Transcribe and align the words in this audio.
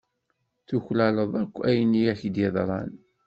Tuklaleḍ 0.67 1.31
akk 1.41 1.55
ayen 1.69 1.93
i 2.01 2.03
ak-yeḍran. 2.11 2.91